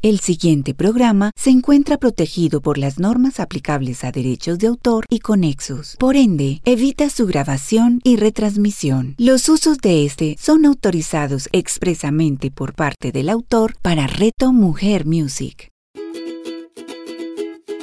El 0.00 0.20
siguiente 0.20 0.74
programa 0.74 1.32
se 1.34 1.50
encuentra 1.50 1.96
protegido 1.98 2.60
por 2.60 2.78
las 2.78 3.00
normas 3.00 3.40
aplicables 3.40 4.04
a 4.04 4.12
derechos 4.12 4.60
de 4.60 4.68
autor 4.68 5.04
y 5.10 5.18
conexos. 5.18 5.96
Por 5.98 6.14
ende, 6.14 6.60
evita 6.64 7.10
su 7.10 7.26
grabación 7.26 8.00
y 8.04 8.14
retransmisión. 8.14 9.16
Los 9.18 9.48
usos 9.48 9.78
de 9.78 10.04
este 10.04 10.36
son 10.38 10.66
autorizados 10.66 11.48
expresamente 11.50 12.52
por 12.52 12.74
parte 12.74 13.10
del 13.10 13.28
autor 13.28 13.74
para 13.82 14.06
Reto 14.06 14.52
Mujer 14.52 15.04
Music. 15.04 15.72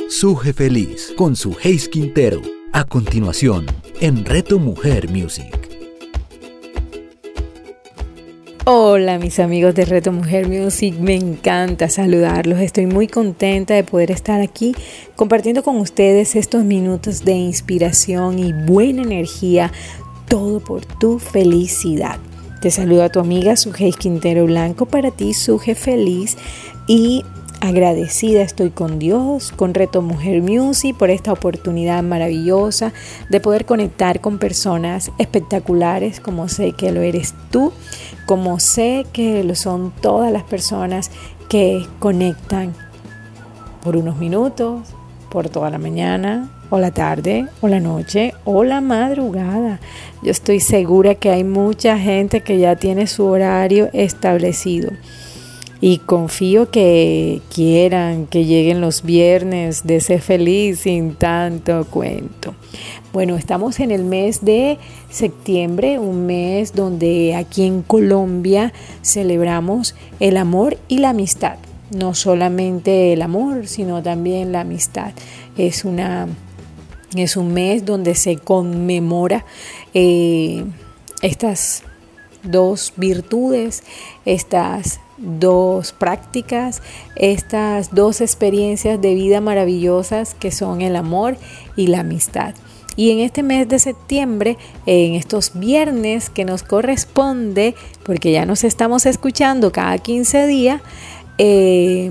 Suje 0.08 0.54
Feliz 0.54 1.12
con 1.18 1.36
su 1.36 1.54
Hayes 1.62 1.90
Quintero. 1.90 2.42
A 2.72 2.86
continuación, 2.86 3.66
en 4.00 4.24
Reto 4.24 4.58
Mujer 4.58 5.10
Music. 5.10 5.65
Hola 8.68 9.20
mis 9.20 9.40
amigos 9.40 9.76
de 9.76 9.86
Reto 9.86 10.12
Mujer 10.12 10.48
Music, 10.48 10.96
me 11.00 11.14
encanta 11.14 11.88
saludarlos, 11.88 12.60
estoy 12.62 12.88
muy 12.88 13.08
contenta 13.08 13.76
de 13.76 13.84
poder 13.84 14.10
estar 14.10 14.42
aquí 14.42 14.74
compartiendo 15.16 15.62
con 15.62 15.78
ustedes 15.78 16.36
estos 16.36 16.64
minutos 16.64 17.24
de 17.24 17.34
inspiración 17.34 18.40
y 18.40 18.54
buena 18.54 19.04
energía, 19.04 19.72
todo 20.28 20.62
por 20.62 20.84
tu 20.84 21.20
felicidad. 21.20 22.18
Te 22.60 22.72
saludo 22.72 23.04
a 23.04 23.10
tu 23.10 23.20
amiga 23.20 23.56
Suje 23.56 23.92
Quintero 23.92 24.46
Blanco, 24.48 24.88
para 24.88 25.12
ti 25.12 25.36
Suje 25.36 25.76
Feliz 25.76 26.36
y 26.88 27.24
agradecida 27.62 28.42
estoy 28.42 28.70
con 28.70 29.00
Dios, 29.00 29.52
con 29.52 29.74
Reto 29.74 30.02
Mujer 30.02 30.42
Music 30.42 30.96
por 30.98 31.10
esta 31.10 31.34
oportunidad 31.34 32.04
maravillosa 32.04 32.94
de 33.30 33.40
poder 33.40 33.66
conectar 33.66 34.22
con 34.22 34.38
personas 34.38 35.12
espectaculares 35.18 36.20
como 36.20 36.48
sé 36.48 36.74
que 36.74 36.92
lo 36.92 37.02
eres 37.02 37.34
tú 37.52 37.72
como 38.26 38.60
sé 38.60 39.06
que 39.14 39.44
lo 39.44 39.56
son 39.56 39.92
todas 40.02 40.32
las 40.32 40.44
personas 40.44 41.12
que 41.50 41.86
conectan 42.00 42.74
por 43.84 43.96
unos 43.98 44.18
minutos, 44.18 44.82
por 45.30 45.50
toda 45.50 45.70
la 45.70 45.78
mañana, 45.78 46.50
o 46.70 46.80
la 46.80 46.92
tarde, 46.92 47.48
o 47.62 47.68
la 47.68 47.80
noche, 47.80 48.34
o 48.44 48.64
la 48.64 48.82
madrugada. 48.82 49.80
Yo 50.24 50.32
estoy 50.32 50.60
segura 50.60 51.16
que 51.16 51.30
hay 51.30 51.44
mucha 51.44 52.00
gente 52.00 52.42
que 52.42 52.58
ya 52.58 52.76
tiene 52.76 53.06
su 53.06 53.26
horario 53.26 53.90
establecido. 53.94 54.90
Y 55.88 56.00
confío 56.00 56.72
que 56.72 57.44
quieran 57.54 58.26
que 58.26 58.46
lleguen 58.46 58.82
los 58.82 59.04
viernes 59.04 59.86
de 59.86 60.02
ser 60.02 60.20
feliz 60.20 60.80
sin 60.80 61.14
tanto 61.14 61.86
cuento. 61.86 62.56
Bueno, 63.14 63.36
estamos 63.38 63.80
en 63.80 63.92
el 63.92 64.04
mes 64.04 64.44
de 64.44 64.80
septiembre, 65.12 66.00
un 66.00 66.26
mes 66.26 66.74
donde 66.74 67.36
aquí 67.36 67.68
en 67.68 67.84
Colombia 67.84 68.74
celebramos 69.04 69.94
el 70.20 70.38
amor 70.38 70.76
y 70.88 70.98
la 70.98 71.10
amistad. 71.10 71.58
No 71.92 72.16
solamente 72.16 73.14
el 73.14 73.22
amor, 73.22 73.68
sino 73.68 74.02
también 74.02 74.52
la 74.52 74.62
amistad. 74.62 75.12
Es, 75.56 75.86
una, 75.86 76.28
es 77.16 77.38
un 77.38 77.54
mes 77.54 77.86
donde 77.86 78.16
se 78.16 78.38
conmemora 78.38 79.46
eh, 79.94 80.66
estas 81.22 81.84
dos 82.46 82.94
virtudes, 82.96 83.84
estas 84.26 85.00
dos 85.18 85.94
prácticas, 85.94 86.82
estas 87.16 87.94
dos 87.94 88.22
experiencias 88.22 89.02
de 89.02 89.16
vida 89.16 89.42
maravillosas 89.42 90.34
que 90.34 90.52
son 90.52 90.82
el 90.82 90.96
amor 90.96 91.38
y 91.76 91.88
la 91.88 92.02
amistad. 92.02 92.54
Y 92.98 93.12
en 93.12 93.20
este 93.20 93.44
mes 93.44 93.68
de 93.68 93.80
septiembre, 93.80 94.58
en 94.86 95.16
estos 95.16 95.52
viernes 95.54 96.30
que 96.30 96.46
nos 96.46 96.64
corresponde, 96.64 97.76
porque 98.04 98.32
ya 98.32 98.46
nos 98.46 98.64
estamos 98.64 99.06
escuchando 99.06 99.72
cada 99.72 99.98
15 99.98 100.48
días, 100.48 100.82
eh, 101.38 102.10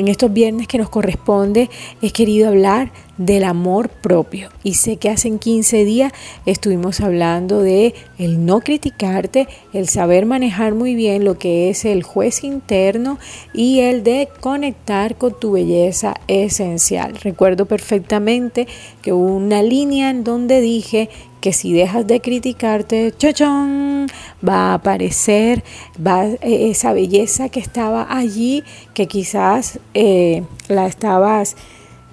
en 0.00 0.08
estos 0.08 0.32
viernes 0.32 0.66
que 0.66 0.78
nos 0.78 0.88
corresponde, 0.88 1.68
he 2.00 2.10
querido 2.10 2.48
hablar 2.48 2.90
del 3.18 3.44
amor 3.44 3.90
propio. 3.90 4.48
Y 4.64 4.74
sé 4.74 4.96
que 4.96 5.10
hace 5.10 5.30
15 5.30 5.84
días 5.84 6.10
estuvimos 6.46 7.02
hablando 7.02 7.60
de 7.60 7.94
el 8.18 8.46
no 8.46 8.60
criticarte, 8.60 9.46
el 9.74 9.88
saber 9.88 10.24
manejar 10.24 10.74
muy 10.74 10.94
bien 10.94 11.24
lo 11.24 11.38
que 11.38 11.68
es 11.68 11.84
el 11.84 12.02
juez 12.02 12.44
interno 12.44 13.18
y 13.52 13.80
el 13.80 14.02
de 14.02 14.30
conectar 14.40 15.16
con 15.16 15.38
tu 15.38 15.52
belleza 15.52 16.14
esencial. 16.28 17.16
Recuerdo 17.22 17.66
perfectamente 17.66 18.66
que 19.02 19.12
hubo 19.12 19.36
una 19.36 19.62
línea 19.62 20.08
en 20.08 20.24
donde 20.24 20.62
dije 20.62 21.10
que 21.40 21.52
si 21.52 21.72
dejas 21.72 22.06
de 22.06 22.20
criticarte, 22.20 23.14
chochón, 23.16 24.06
va 24.46 24.70
a 24.70 24.74
aparecer 24.74 25.64
va, 25.96 26.26
eh, 26.26 26.70
esa 26.70 26.92
belleza 26.92 27.48
que 27.48 27.60
estaba 27.60 28.06
allí, 28.08 28.62
que 28.94 29.06
quizás 29.06 29.80
eh, 29.94 30.44
la 30.68 30.86
estabas 30.86 31.56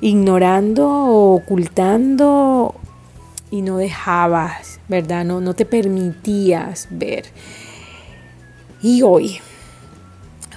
ignorando 0.02 0.88
o 0.88 1.36
ocultando 1.36 2.76
y 3.52 3.62
no 3.62 3.78
dejabas, 3.78 4.80
¿verdad? 4.88 5.26
No, 5.26 5.42
no 5.42 5.54
te 5.54 5.66
permitías 5.66 6.88
ver. 6.92 7.26
Y 8.82 9.02
hoy, 9.02 9.40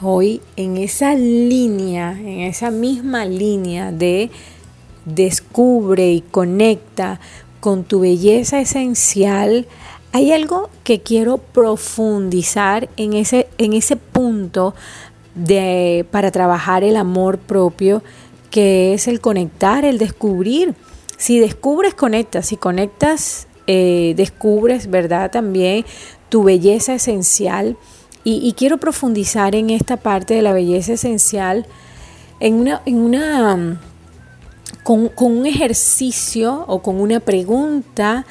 hoy 0.02 0.41
en 0.56 0.76
esa 0.76 1.14
línea, 1.14 2.12
en 2.12 2.41
esa 2.41 2.70
misma 2.70 3.25
línea 3.25 3.92
de 3.92 4.31
descubre 5.04 6.12
y 6.12 6.20
conecta 6.20 7.20
con 7.60 7.84
tu 7.84 8.00
belleza 8.00 8.60
esencial, 8.60 9.66
hay 10.12 10.32
algo 10.32 10.71
que 10.82 11.00
quiero 11.00 11.38
profundizar 11.38 12.88
en 12.97 13.12
ese, 13.12 13.48
en 13.59 13.75
ese 13.75 13.97
punto 13.97 14.75
de, 15.34 16.04
para 16.10 16.31
trabajar 16.31 16.82
el 16.82 16.97
amor 16.97 17.38
propio 17.38 18.03
que 18.50 18.94
es 18.94 19.06
el 19.06 19.20
conectar, 19.20 19.84
el 19.84 19.99
descubrir. 19.99 20.75
Si 21.16 21.38
descubres, 21.38 21.94
conectas. 21.94 22.47
Si 22.47 22.56
conectas, 22.56 23.47
eh, 23.66 24.15
descubres, 24.16 24.91
¿verdad? 24.91 25.31
También 25.31 25.84
tu 26.28 26.43
belleza 26.43 26.94
esencial. 26.94 27.76
Y, 28.22 28.53
quiero 28.53 28.76
profundizar 28.76 29.54
en 29.54 29.70
esta 29.70 29.97
parte 29.97 30.34
de 30.34 30.43
la 30.43 30.53
belleza 30.53 30.93
esencial 30.93 31.66
en 32.38 32.54
una, 32.54 32.82
en 32.84 32.99
una 32.99 33.81
con, 34.90 35.36
un 35.36 35.46
ejercicio 35.46 36.64
o 36.66 36.82
con 36.82 37.00
una 37.00 37.20
pregunta 37.20 38.26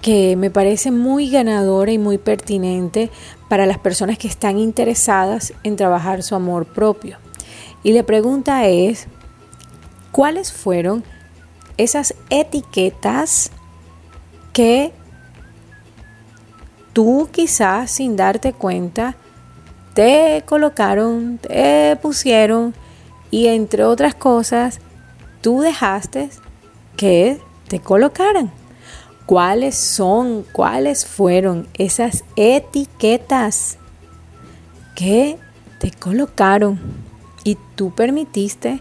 que 0.00 0.36
me 0.36 0.48
parece 0.48 0.92
muy 0.92 1.28
ganadora 1.28 1.90
y 1.90 1.98
muy 1.98 2.18
pertinente 2.18 3.10
para 3.48 3.66
las 3.66 3.78
personas 3.78 4.16
que 4.16 4.28
están 4.28 4.58
interesadas 4.58 5.52
en 5.64 5.74
trabajar 5.74 6.22
su 6.22 6.36
amor 6.36 6.66
propio. 6.66 7.18
Y 7.82 7.94
la 7.94 8.04
pregunta 8.04 8.68
es, 8.68 9.08
cuáles 10.12 10.52
fueron 10.52 11.02
esas 11.78 12.14
etiquetas 12.30 13.50
que 14.52 14.92
tú 16.92 17.28
quizás 17.32 17.90
sin 17.90 18.14
darte 18.14 18.52
cuenta 18.52 19.16
te 19.94 20.44
colocaron, 20.46 21.38
te 21.38 21.98
pusieron 22.00 22.72
y 23.32 23.48
entre 23.48 23.82
otras 23.82 24.14
cosas 24.14 24.78
tú 25.44 25.60
dejaste 25.60 26.30
que 26.96 27.38
te 27.68 27.78
colocaran. 27.78 28.50
¿Cuáles 29.26 29.76
son, 29.76 30.42
cuáles 30.52 31.04
fueron 31.04 31.68
esas 31.74 32.24
etiquetas 32.34 33.76
que 34.94 35.36
te 35.80 35.90
colocaron 35.90 36.80
y 37.44 37.58
tú 37.74 37.94
permitiste 37.94 38.80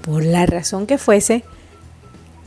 por 0.00 0.24
la 0.24 0.46
razón 0.46 0.86
que 0.86 0.96
fuese, 0.96 1.44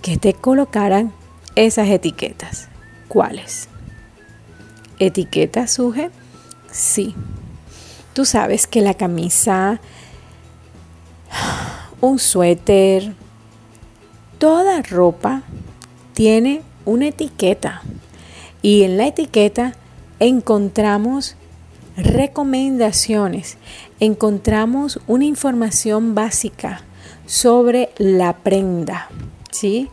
que 0.02 0.18
te 0.18 0.34
colocaran 0.34 1.14
esas 1.56 1.88
etiquetas. 1.90 2.68
¿Cuáles? 3.08 3.68
¿Etiquetas 4.98 5.74
suje? 5.74 6.10
Sí. 6.72 7.14
Tú 8.14 8.26
sabes 8.26 8.66
que 8.66 8.82
la 8.82 8.96
camisa, 8.96 9.80
un 12.02 12.18
suéter, 12.18 13.14
toda 14.40 14.82
ropa 14.82 15.44
tiene 16.14 16.64
una 16.86 17.10
etiqueta. 17.10 17.82
Y 18.62 18.84
en 18.84 18.98
la 18.98 19.08
etiqueta 19.08 19.74
encontramos 20.20 21.36
recomendaciones, 21.96 23.58
encontramos 24.00 25.00
una 25.08 25.26
información 25.26 26.16
básica 26.16 26.82
sobre 27.26 27.90
la 27.98 28.38
prenda. 28.38 29.10
¿sí? 29.52 29.90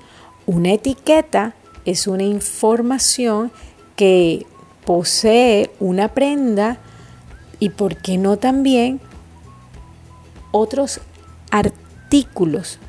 Una 0.47 0.73
etiqueta 0.73 1.55
es 1.85 2.07
una 2.07 2.23
información 2.23 3.53
que 3.97 4.47
posee 4.85 5.71
una 5.81 6.09
prenda 6.09 6.79
y, 7.59 7.71
¿por 7.71 7.97
qué 7.97 8.19
no 8.19 8.37
también 8.37 9.01
otros 10.53 11.01
artículos? 11.51 11.86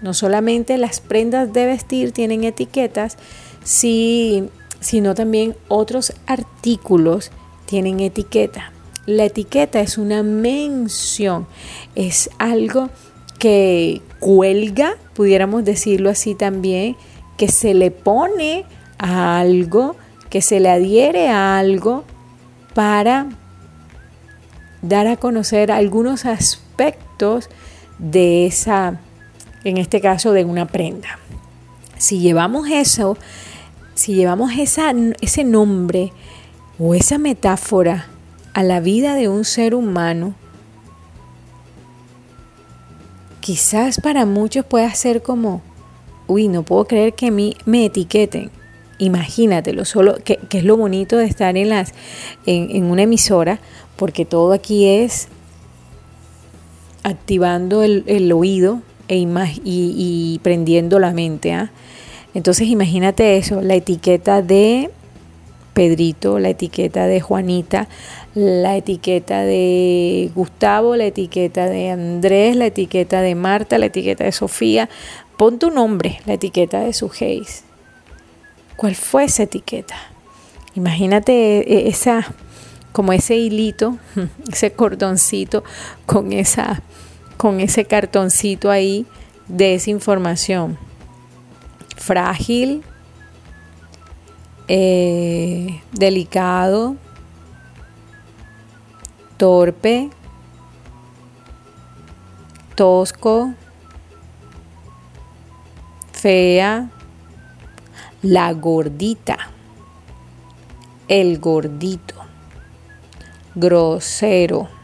No 0.01 0.13
solamente 0.13 0.77
las 0.77 0.99
prendas 0.99 1.51
de 1.53 1.65
vestir 1.65 2.11
tienen 2.11 2.43
etiquetas, 2.43 3.17
sino 3.63 5.15
también 5.15 5.55
otros 5.67 6.13
artículos 6.25 7.31
tienen 7.65 7.99
etiqueta. 7.99 8.71
la 9.05 9.23
etiqueta 9.23 9.79
es 9.79 9.97
una 9.97 10.21
mención, 10.21 11.47
es 11.95 12.29
algo 12.39 12.89
que 13.39 14.01
cuelga, 14.19 14.95
pudiéramos 15.13 15.63
decirlo 15.63 16.09
así 16.09 16.35
también, 16.35 16.97
que 17.37 17.47
se 17.47 17.73
le 17.73 17.89
pone 17.89 18.65
a 18.97 19.39
algo, 19.39 19.95
que 20.29 20.41
se 20.41 20.59
le 20.59 20.69
adhiere 20.69 21.29
a 21.29 21.57
algo 21.57 22.03
para 22.73 23.27
dar 24.81 25.07
a 25.07 25.17
conocer 25.17 25.71
algunos 25.71 26.25
aspectos 26.25 27.49
de 27.99 28.45
esa, 28.45 28.99
en 29.67 29.77
este 29.77 30.01
caso, 30.01 30.33
de 30.33 30.45
una 30.45 30.65
prenda. 30.67 31.19
Si 31.97 32.19
llevamos 32.19 32.69
eso, 32.69 33.17
si 33.95 34.13
llevamos 34.13 34.51
esa, 34.57 34.93
ese 35.21 35.43
nombre 35.43 36.13
o 36.79 36.93
esa 36.93 37.17
metáfora 37.17 38.07
a 38.53 38.63
la 38.63 38.79
vida 38.79 39.15
de 39.15 39.29
un 39.29 39.43
ser 39.43 39.75
humano, 39.75 40.35
quizás 43.41 43.99
para 43.99 44.25
muchos 44.25 44.65
pueda 44.65 44.93
ser 44.93 45.21
como, 45.21 45.61
uy, 46.27 46.47
no 46.47 46.63
puedo 46.63 46.85
creer 46.85 47.13
que 47.13 47.31
mí 47.31 47.55
me 47.65 47.85
etiqueten. 47.85 48.51
Imagínatelo, 48.99 49.85
solo 49.85 50.17
que, 50.23 50.39
es 50.51 50.63
lo 50.63 50.75
bonito 50.75 51.17
de 51.17 51.25
estar 51.25 51.55
en, 51.55 51.69
las, 51.69 51.93
en, 52.45 52.83
una 52.85 53.03
emisora, 53.03 53.59
porque 53.95 54.25
todo 54.25 54.53
aquí 54.53 54.87
es 54.87 55.27
activando 57.03 57.83
el, 57.83 58.31
oído 58.31 58.81
e 59.07 59.15
y, 59.17 59.27
y, 59.63 60.39
prendiendo 60.43 60.99
la 60.99 61.11
mente. 61.11 61.53
¿ah? 61.53 61.71
Entonces 62.33 62.67
imagínate 62.67 63.37
eso, 63.37 63.61
la 63.61 63.75
etiqueta 63.75 64.41
de 64.41 64.89
Pedrito, 65.73 66.39
la 66.39 66.49
etiqueta 66.49 67.05
de 67.05 67.21
Juanita, 67.21 67.87
la 68.33 68.77
etiqueta 68.77 69.41
de 69.41 70.31
Gustavo, 70.35 70.95
la 70.95 71.05
etiqueta 71.05 71.67
de 71.67 71.91
Andrés, 71.91 72.55
la 72.55 72.65
etiqueta 72.67 73.21
de 73.21 73.35
Marta, 73.35 73.77
la 73.77 73.87
etiqueta 73.87 74.23
de 74.23 74.31
Sofía. 74.31 74.89
Pon 75.37 75.59
tu 75.59 75.69
nombre, 75.69 76.19
la 76.25 76.33
etiqueta 76.33 76.79
de 76.79 76.93
su 76.93 77.11
Hayes. 77.19 77.63
¿Cuál 78.75 78.95
fue 78.95 79.25
esa 79.25 79.43
etiqueta? 79.43 79.95
Imagínate 80.75 81.33
e, 81.61 81.89
esa, 81.89 82.25
como 82.91 83.13
ese 83.13 83.35
hilito, 83.35 83.97
ese 84.51 84.71
cordoncito 84.71 85.63
con 86.05 86.33
esa, 86.33 86.81
con 87.37 87.59
ese 87.59 87.85
cartoncito 87.85 88.69
ahí 88.69 89.05
de 89.47 89.75
esa 89.75 89.89
información. 89.91 90.77
Frágil, 91.95 92.83
eh, 94.67 95.81
delicado, 95.93 96.95
torpe, 99.37 100.09
tosco, 102.75 103.53
fea, 106.11 106.89
la 108.21 108.51
gordita, 108.53 109.37
el 111.07 111.39
gordito, 111.39 112.15
grosero, 113.55 114.76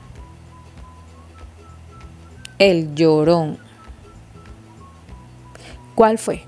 el 2.64 2.96
llorón. 2.96 3.58
¿Cuál 5.96 6.18
fue? 6.18 6.44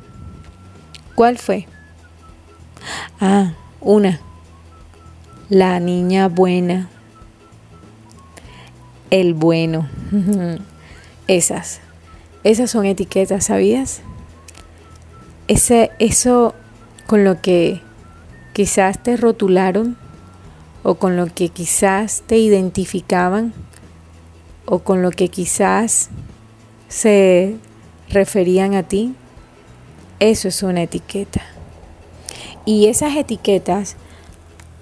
¿Cuál 1.13 1.37
fue? 1.37 1.67
Ah, 3.19 3.53
una. 3.81 4.21
La 5.49 5.81
niña 5.81 6.29
buena. 6.29 6.87
El 9.09 9.33
bueno. 9.33 9.89
Esas. 11.27 11.81
Esas 12.45 12.71
son 12.71 12.85
etiquetas, 12.85 13.47
¿sabías? 13.47 14.01
Ese, 15.49 15.91
eso 15.99 16.55
con 17.07 17.25
lo 17.25 17.41
que 17.41 17.81
quizás 18.53 19.03
te 19.03 19.17
rotularon 19.17 19.97
o 20.81 20.95
con 20.95 21.17
lo 21.17 21.25
que 21.25 21.49
quizás 21.49 22.23
te 22.25 22.37
identificaban 22.37 23.53
o 24.65 24.79
con 24.79 25.01
lo 25.01 25.11
que 25.11 25.29
quizás 25.29 26.09
se 26.87 27.55
referían 28.09 28.73
a 28.75 28.83
ti, 28.83 29.13
eso 30.19 30.47
es 30.47 30.63
una 30.63 30.83
etiqueta. 30.83 31.41
Y 32.65 32.87
esas 32.87 33.15
etiquetas, 33.15 33.95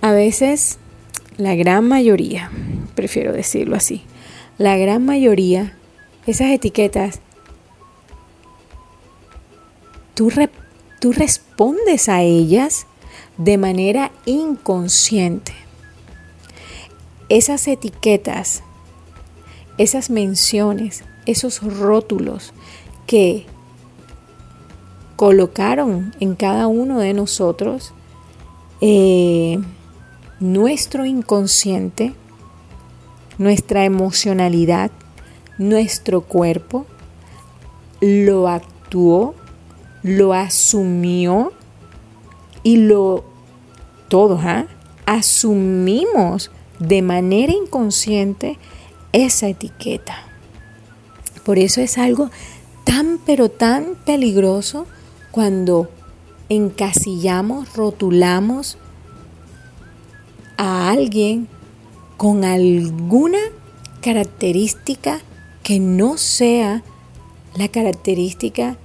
a 0.01 0.11
veces, 0.11 0.79
la 1.37 1.55
gran 1.55 1.87
mayoría, 1.87 2.51
prefiero 2.95 3.33
decirlo 3.33 3.75
así, 3.75 4.03
la 4.57 4.77
gran 4.77 5.05
mayoría, 5.05 5.75
esas 6.25 6.51
etiquetas, 6.51 7.19
tú, 10.13 10.31
tú 10.99 11.11
respondes 11.11 12.07
a 12.07 12.21
ellas 12.21 12.85
de 13.37 13.57
manera 13.57 14.11
inconsciente. 14.25 15.53
Esas 17.29 17.67
etiquetas, 17.67 18.63
esas 19.77 20.09
menciones, 20.09 21.03
esos 21.25 21.61
rótulos 21.61 22.53
que 23.07 23.45
colocaron 25.15 26.13
en 26.19 26.35
cada 26.35 26.67
uno 26.67 26.99
de 26.99 27.13
nosotros 27.13 27.93
eh, 28.81 29.59
nuestro 30.39 31.05
inconsciente, 31.05 32.13
nuestra 33.37 33.85
emocionalidad, 33.85 34.91
nuestro 35.57 36.21
cuerpo, 36.21 36.85
lo 38.01 38.49
actuó, 38.49 39.35
lo 40.01 40.33
asumió 40.33 41.53
y 42.63 42.77
lo 42.77 43.23
todos 44.09 44.41
¿ah? 44.43 44.67
asumimos 45.05 46.51
de 46.79 47.01
manera 47.01 47.53
inconsciente 47.53 48.59
esa 49.13 49.47
etiqueta. 49.47 50.15
Por 51.45 51.59
eso 51.59 51.81
es 51.81 51.97
algo 51.97 52.29
tan 52.83 53.19
pero 53.25 53.49
tan 53.49 53.95
peligroso 54.05 54.85
cuando 55.31 55.89
encasillamos, 56.49 57.73
rotulamos 57.73 58.77
a 60.57 60.91
alguien 60.91 61.47
con 62.17 62.43
alguna 62.43 63.39
característica 64.01 65.21
que 65.63 65.79
no 65.79 66.17
sea 66.17 66.83
la 67.55 67.67
característica 67.69 68.77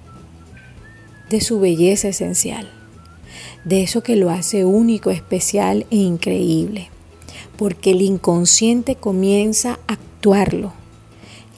de 1.28 1.40
su 1.40 1.60
belleza 1.60 2.08
esencial, 2.08 2.70
de 3.64 3.82
eso 3.82 4.02
que 4.02 4.16
lo 4.16 4.30
hace 4.30 4.64
único, 4.64 5.10
especial 5.10 5.86
e 5.90 5.96
increíble, 5.96 6.88
porque 7.58 7.90
el 7.90 8.00
inconsciente 8.00 8.94
comienza 8.94 9.80
a 9.88 9.94
actuarlo 9.94 10.72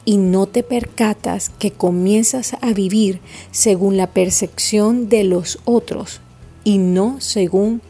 y 0.07 0.16
no 0.16 0.47
te 0.47 0.62
percatas 0.62 1.50
que 1.50 1.71
comienzas 1.71 2.57
a 2.62 2.73
vivir 2.73 3.21
según 3.50 3.99
la 3.99 4.09
percepción 4.09 5.11
de 5.11 5.25
los 5.25 5.61
otros 5.66 6.23
y 6.64 6.78
no 6.78 7.21
según 7.21 7.83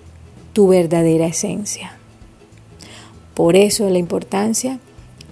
tu 0.52 0.66
verdadera 0.68 1.26
esencia. 1.26 1.96
Por 3.34 3.54
eso 3.54 3.88
la 3.88 3.98
importancia 3.98 4.80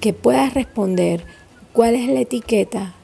que 0.00 0.12
puedas 0.12 0.54
responder 0.54 1.24
cuál 1.72 1.96
es 1.96 2.08
la 2.08 2.20
etiqueta 2.20 2.94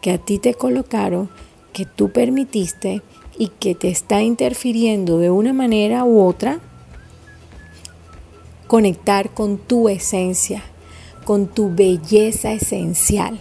que 0.00 0.12
a 0.12 0.18
ti 0.18 0.38
te 0.38 0.54
colocaron, 0.54 1.28
que 1.72 1.84
tú 1.84 2.10
permitiste 2.10 3.02
y 3.36 3.48
que 3.48 3.74
te 3.74 3.88
está 3.88 4.22
interfiriendo 4.22 5.18
de 5.18 5.30
una 5.30 5.52
manera 5.52 6.04
u 6.04 6.22
otra, 6.22 6.60
conectar 8.66 9.34
con 9.34 9.58
tu 9.58 9.88
esencia 9.88 10.62
con 11.26 11.48
tu 11.48 11.74
belleza 11.74 12.52
esencial. 12.52 13.38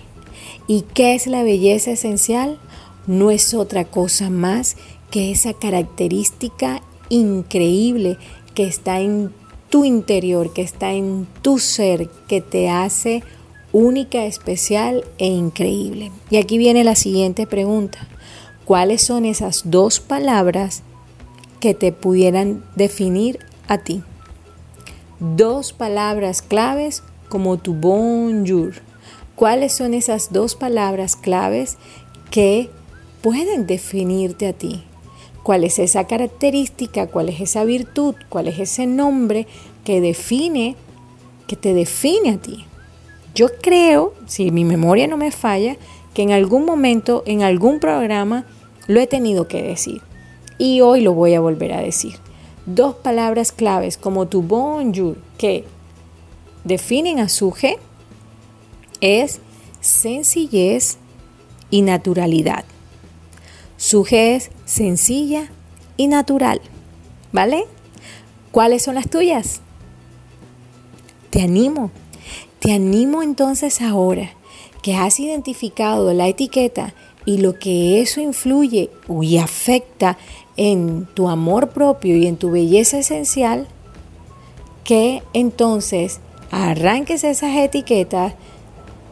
¿Y 0.67 0.81
qué 0.93 1.13
es 1.13 1.27
la 1.27 1.43
belleza 1.43 1.91
esencial? 1.91 2.59
No 3.07 3.31
es 3.31 3.53
otra 3.53 3.85
cosa 3.85 4.29
más 4.29 4.75
que 5.11 5.31
esa 5.31 5.53
característica 5.53 6.81
increíble 7.07 8.17
que 8.55 8.65
está 8.65 8.99
en 8.99 9.31
tu 9.69 9.85
interior, 9.85 10.51
que 10.51 10.63
está 10.63 10.93
en 10.93 11.27
tu 11.43 11.59
ser, 11.59 12.09
que 12.27 12.41
te 12.41 12.69
hace 12.69 13.23
única, 13.71 14.25
especial 14.25 15.03
e 15.19 15.27
increíble. 15.27 16.11
Y 16.31 16.37
aquí 16.37 16.57
viene 16.57 16.83
la 16.83 16.95
siguiente 16.95 17.45
pregunta. 17.45 18.07
¿Cuáles 18.65 19.03
son 19.03 19.25
esas 19.25 19.61
dos 19.65 19.99
palabras 19.99 20.81
que 21.59 21.75
te 21.75 21.91
pudieran 21.91 22.63
definir 22.75 23.37
a 23.67 23.77
ti? 23.77 24.01
Dos 25.19 25.73
palabras 25.73 26.41
claves 26.41 27.03
como 27.29 27.57
tu 27.57 27.73
bonjour. 27.73 28.73
¿Cuáles 29.35 29.73
son 29.73 29.93
esas 29.93 30.31
dos 30.31 30.55
palabras 30.55 31.15
claves 31.15 31.77
que 32.31 32.69
pueden 33.21 33.67
definirte 33.67 34.47
a 34.47 34.53
ti? 34.53 34.83
¿Cuál 35.43 35.63
es 35.63 35.79
esa 35.79 36.05
característica? 36.05 37.07
¿Cuál 37.07 37.29
es 37.29 37.41
esa 37.41 37.63
virtud? 37.63 38.15
¿Cuál 38.29 38.47
es 38.47 38.59
ese 38.59 38.87
nombre 38.87 39.47
que 39.83 40.01
define 40.01 40.75
que 41.47 41.55
te 41.55 41.73
define 41.73 42.31
a 42.31 42.37
ti. 42.37 42.65
Yo 43.33 43.47
creo, 43.61 44.13
si 44.25 44.51
mi 44.51 44.65
memoria 44.65 45.07
no 45.07 45.17
me 45.17 45.31
falla, 45.31 45.77
que 46.13 46.23
en 46.23 46.31
algún 46.31 46.65
momento, 46.65 47.23
en 47.25 47.43
algún 47.43 47.79
programa, 47.79 48.45
lo 48.87 48.99
he 48.99 49.07
tenido 49.07 49.47
que 49.47 49.61
decir. 49.61 50.01
Y 50.57 50.81
hoy 50.81 51.01
lo 51.01 51.13
voy 51.13 51.33
a 51.33 51.41
volver 51.41 51.73
a 51.73 51.81
decir. 51.81 52.13
Dos 52.65 52.95
palabras 52.95 53.51
claves 53.51 53.97
como 53.97 54.27
tu 54.27 54.41
bonjour, 54.41 55.17
que 55.37 55.65
definen 56.63 57.19
a 57.19 57.29
Suje, 57.29 57.77
es 59.01 59.39
sencillez 59.81 60.97
y 61.69 61.83
naturalidad. 61.83 62.65
Suje 63.77 64.35
es 64.35 64.51
sencilla 64.65 65.51
y 65.97 66.07
natural. 66.07 66.61
¿Vale? 67.31 67.65
¿Cuáles 68.51 68.83
son 68.83 68.95
las 68.95 69.09
tuyas? 69.09 69.61
Te 71.29 71.41
animo. 71.41 71.91
Te 72.59 72.73
animo 72.73 73.21
entonces 73.21 73.81
ahora 73.81 74.31
que 74.81 74.95
has 74.95 75.19
identificado 75.19 76.13
la 76.13 76.27
etiqueta 76.27 76.93
y 77.25 77.39
lo 77.39 77.57
que 77.57 78.01
eso 78.01 78.21
influye 78.21 78.89
y 79.21 79.37
afecta 79.37 80.17
en 80.57 81.07
tu 81.13 81.27
amor 81.27 81.69
propio 81.69 82.15
y 82.15 82.27
en 82.27 82.37
tu 82.37 82.51
belleza 82.51 82.99
esencial, 82.99 83.67
que 84.83 85.23
entonces 85.33 86.19
arranques 86.51 87.23
esas 87.23 87.55
etiquetas, 87.57 88.33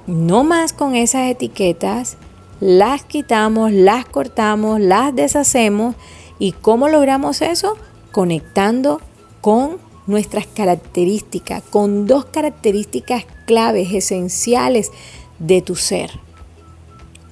no 0.05 0.43
más 0.43 0.73
con 0.73 0.95
esas 0.95 1.29
etiquetas, 1.29 2.17
las 2.59 3.03
quitamos, 3.03 3.71
las 3.71 4.05
cortamos, 4.05 4.79
las 4.79 5.13
deshacemos. 5.13 5.95
¿Y 6.39 6.53
cómo 6.53 6.87
logramos 6.87 7.41
eso? 7.41 7.75
Conectando 8.11 9.01
con 9.41 9.77
nuestras 10.07 10.47
características, 10.47 11.63
con 11.63 12.07
dos 12.07 12.25
características 12.25 13.25
claves, 13.45 13.93
esenciales 13.93 14.91
de 15.39 15.61
tu 15.61 15.75
ser. 15.75 16.22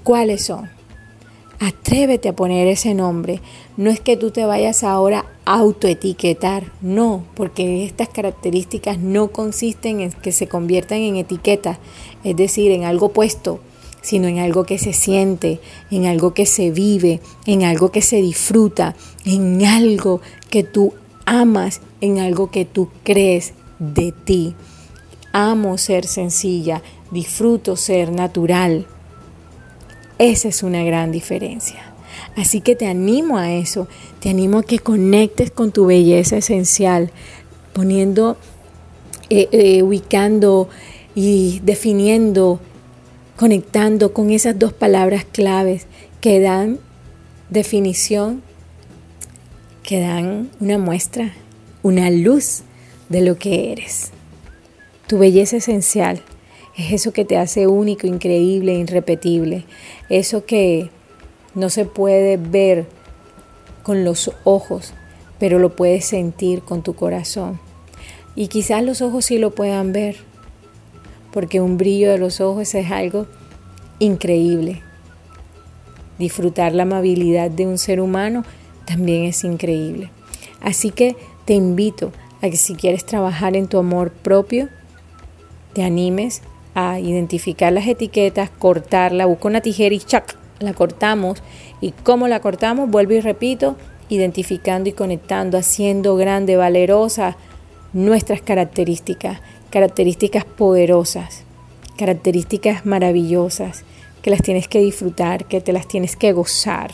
¿Cuáles 0.04 0.46
son? 0.46 0.70
Atrévete 1.60 2.30
a 2.30 2.36
poner 2.36 2.68
ese 2.68 2.94
nombre. 2.94 3.40
No 3.78 3.90
es 3.90 4.00
que 4.00 4.18
tú 4.18 4.32
te 4.32 4.46
vayas 4.46 4.84
ahora 4.84 5.26
a 5.46 5.60
autoetiquetar, 5.60 6.72
no, 6.82 7.24
porque 7.36 7.86
estas 7.86 8.10
características 8.10 8.98
no 8.98 9.32
consisten 9.32 10.02
en 10.02 10.12
que 10.12 10.32
se 10.32 10.48
conviertan 10.48 11.00
en 11.00 11.18
etiquetas, 11.18 11.78
es 12.24 12.36
decir, 12.36 12.72
en 12.72 12.84
algo 12.84 13.10
puesto, 13.10 13.60
sino 14.02 14.28
en 14.28 14.40
algo 14.40 14.64
que 14.64 14.80
se 14.80 14.94
siente, 14.94 15.60
en 15.92 16.06
algo 16.06 16.34
que 16.34 16.46
se 16.46 16.72
vive, 16.72 17.20
en 17.46 17.64
algo 17.64 17.92
que 17.92 18.02
se 18.02 18.22
disfruta, 18.22 18.96
en 19.26 19.64
algo 19.64 20.22
que 20.50 20.64
tú 20.64 20.94
amas 21.26 21.82
en 22.02 22.20
algo 22.20 22.52
que 22.52 22.66
tú 22.66 22.90
crees 23.04 23.54
de 23.80 24.12
ti. 24.12 24.54
Amo 25.32 25.78
ser 25.78 26.06
sencilla, 26.06 26.82
disfruto 27.12 27.78
ser 27.78 28.12
natural. 28.12 28.86
Esa 30.22 30.50
es 30.50 30.62
una 30.62 30.84
gran 30.84 31.12
diferencia. 31.12 31.80
Así 32.36 32.62
que 32.62 32.76
te 32.76 32.86
animo 32.86 33.40
a 33.40 33.54
eso, 33.54 33.88
te 34.20 34.30
animo 34.30 34.60
a 34.60 34.64
que 34.64 34.78
conectes 34.78 35.50
con 35.50 35.72
tu 35.72 35.88
belleza 35.88 36.38
esencial, 36.38 37.10
poniendo, 37.74 38.38
eh, 39.32 39.50
eh, 39.52 39.82
ubicando 39.82 40.70
y 41.16 41.60
definiendo, 41.64 42.60
conectando 43.36 44.14
con 44.14 44.30
esas 44.30 44.60
dos 44.60 44.74
palabras 44.74 45.26
claves 45.26 45.88
que 46.22 46.40
dan 46.40 46.78
definición 47.50 48.44
que 49.82 50.02
dan 50.02 50.52
una 50.60 50.78
muestra, 50.78 51.34
una 51.82 52.12
luz 52.12 52.62
de 53.10 53.22
lo 53.22 53.40
que 53.40 53.72
eres. 53.72 54.12
Tu 55.08 55.18
belleza 55.18 55.58
esencial 55.58 56.22
es 56.78 56.94
eso 56.94 57.12
que 57.12 57.26
te 57.26 57.38
hace 57.38 57.68
único, 57.68 58.08
increíble, 58.08 58.74
irrepetible. 58.74 59.66
Eso 60.10 60.46
que 60.46 60.90
no 61.54 61.70
se 61.70 61.86
puede 61.86 62.38
ver 62.38 62.86
con 63.84 64.06
los 64.06 64.32
ojos, 64.44 64.94
pero 65.40 65.60
lo 65.60 65.76
puedes 65.76 66.06
sentir 66.06 66.62
con 66.62 66.82
tu 66.82 66.96
corazón. 66.96 67.60
Y 68.36 68.48
quizás 68.48 68.84
los 68.84 69.02
ojos 69.02 69.26
sí 69.26 69.38
lo 69.38 69.52
puedan 69.52 69.92
ver, 69.92 70.18
porque 71.34 71.60
un 71.60 71.78
brillo 71.78 72.10
de 72.12 72.18
los 72.18 72.40
ojos 72.40 72.74
es 72.74 72.92
algo 72.92 73.28
increíble. 74.00 74.82
Disfrutar 76.18 76.74
la 76.74 76.84
amabilidad 76.84 77.52
de 77.52 77.68
un 77.68 77.78
ser 77.78 78.00
humano 78.00 78.46
también 78.86 79.26
es 79.26 79.44
increíble. 79.44 80.10
Así 80.62 80.92
que 80.92 81.16
te 81.46 81.54
invito 81.54 82.12
a 82.42 82.50
que 82.50 82.58
si 82.58 82.76
quieres 82.76 83.06
trabajar 83.06 83.56
en 83.58 83.68
tu 83.68 83.78
amor 83.78 84.12
propio, 84.12 84.70
te 85.74 85.84
animes 85.84 86.42
a 86.76 87.00
identificar 87.00 87.74
las 87.74 87.88
etiquetas, 87.88 88.50
cortarla, 88.50 89.26
busca 89.26 89.48
una 89.48 89.62
tijera 89.62 89.94
y 89.94 90.00
chac, 90.00 90.38
la 90.60 90.74
cortamos. 90.74 91.42
¿Y 91.82 91.92
cómo 91.92 92.28
la 92.28 92.40
cortamos? 92.40 92.90
Vuelvo 92.90 93.14
y 93.14 93.22
repito, 93.22 93.76
identificando 94.10 94.90
y 94.90 94.94
conectando, 94.94 95.58
haciendo 95.58 96.16
grande, 96.16 96.56
valerosa 96.56 97.38
nuestras 97.94 98.42
características, 98.42 99.42
características 99.70 100.46
poderosas, 100.46 101.44
características 101.98 102.86
maravillosas, 102.86 103.84
que 104.22 104.30
las 104.30 104.42
tienes 104.42 104.68
que 104.68 104.80
disfrutar, 104.80 105.46
que 105.46 105.62
te 105.62 105.74
las 105.74 105.88
tienes 105.88 106.16
que 106.16 106.32
gozar. 106.32 106.92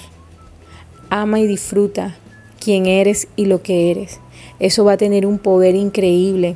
Ama 1.10 1.39
y 1.39 1.48
disfruta 1.48 2.15
quién 2.60 2.86
eres 2.86 3.27
y 3.36 3.46
lo 3.46 3.62
que 3.62 3.91
eres. 3.91 4.19
Eso 4.60 4.86
va 4.86 4.93
a 4.93 4.98
tener 4.98 5.25
un 5.25 5.39
poder 5.39 5.75
increíble 5.75 6.55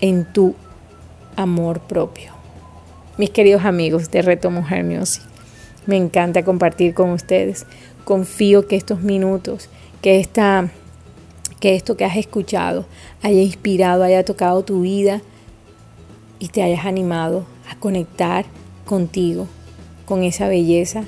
en 0.00 0.30
tu 0.32 0.54
amor 1.36 1.80
propio. 1.80 2.37
Mis 3.18 3.30
queridos 3.30 3.64
amigos 3.64 4.12
de 4.12 4.22
Reto 4.22 4.48
Mujer 4.48 4.84
Music, 4.84 5.24
me 5.86 5.96
encanta 5.96 6.44
compartir 6.44 6.94
con 6.94 7.10
ustedes. 7.10 7.66
Confío 8.04 8.68
que 8.68 8.76
estos 8.76 9.02
minutos, 9.02 9.68
que 10.00 10.20
esta 10.20 10.70
que 11.58 11.74
esto 11.74 11.96
que 11.96 12.04
has 12.04 12.16
escuchado 12.16 12.86
haya 13.20 13.42
inspirado, 13.42 14.04
haya 14.04 14.24
tocado 14.24 14.62
tu 14.62 14.82
vida 14.82 15.20
y 16.38 16.46
te 16.50 16.62
hayas 16.62 16.86
animado 16.86 17.44
a 17.68 17.74
conectar 17.74 18.44
contigo, 18.86 19.48
con 20.06 20.22
esa 20.22 20.46
belleza 20.46 21.02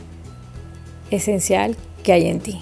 esencial 1.12 1.76
que 2.02 2.12
hay 2.12 2.26
en 2.26 2.40
ti. 2.40 2.58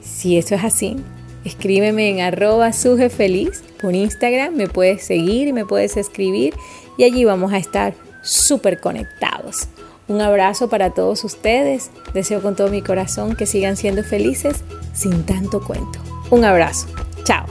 Si 0.00 0.38
esto 0.38 0.54
es 0.54 0.64
así, 0.64 0.96
escríbeme 1.44 2.08
en 2.08 2.20
arroba 2.22 2.72
sujefeliz 2.72 3.62
por 3.82 3.94
Instagram, 3.94 4.54
me 4.54 4.66
puedes 4.66 5.02
seguir 5.02 5.48
y 5.48 5.52
me 5.52 5.66
puedes 5.66 5.98
escribir 5.98 6.54
y 7.00 7.04
allí 7.04 7.24
vamos 7.24 7.50
a 7.54 7.56
estar 7.56 7.94
súper 8.20 8.78
conectados. 8.78 9.68
Un 10.06 10.20
abrazo 10.20 10.68
para 10.68 10.90
todos 10.90 11.24
ustedes, 11.24 11.90
deseo 12.12 12.42
con 12.42 12.54
todo 12.54 12.68
mi 12.68 12.82
corazón 12.82 13.36
que 13.36 13.46
sigan 13.46 13.78
siendo 13.78 14.04
felices 14.04 14.62
sin 14.92 15.22
tanto 15.22 15.62
cuento. 15.62 15.98
Un 16.28 16.44
abrazo, 16.44 16.88
chao. 17.24 17.46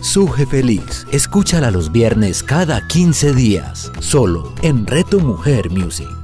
Suje 0.00 0.46
Feliz, 0.46 1.04
escúchala 1.10 1.72
los 1.72 1.90
viernes 1.90 2.44
cada 2.44 2.86
15 2.86 3.32
días, 3.34 3.90
solo 3.98 4.52
en 4.62 4.86
Reto 4.86 5.18
Mujer 5.18 5.68
Music. 5.68 6.17